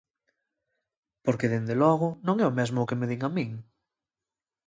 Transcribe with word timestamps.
Porque, 1.25 1.51
dende 1.53 1.75
logo, 1.83 2.07
non 2.27 2.35
é 2.43 2.45
o 2.47 2.55
mesmo 2.59 2.77
o 2.81 2.87
que 2.89 2.99
me 2.99 3.09
din 3.11 3.21
a 3.27 3.29
min. 3.37 3.51